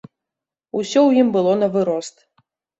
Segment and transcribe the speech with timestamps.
[0.79, 2.15] Усё ў ім было навырост.